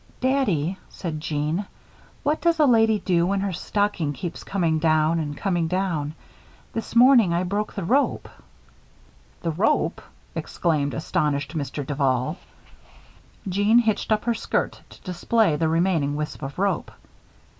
"Daddy," 0.19 0.79
said 0.89 1.19
Jeanne, 1.21 1.67
"what 2.23 2.41
does 2.41 2.59
a 2.59 2.65
lady 2.65 2.97
do 2.97 3.27
when 3.27 3.41
her 3.41 3.53
stocking 3.53 4.13
keeps 4.13 4.43
coming 4.43 4.79
down 4.79 5.19
and 5.19 5.37
coming 5.37 5.67
down? 5.67 6.15
This 6.73 6.95
morning 6.95 7.35
I 7.35 7.43
broke 7.43 7.73
the 7.73 7.83
rope" 7.83 8.27
"The 9.43 9.51
rope!" 9.51 10.01
exclaimed 10.33 10.95
astonished 10.95 11.55
Mr. 11.55 11.85
Duval. 11.85 12.37
Jeanne 13.47 13.77
hitched 13.77 14.11
up 14.11 14.25
her 14.25 14.33
skirt 14.33 14.81
to 14.89 14.99
display 15.01 15.55
the 15.55 15.67
remaining 15.69 16.15
wisp 16.15 16.41
of 16.41 16.57
rope. 16.57 16.89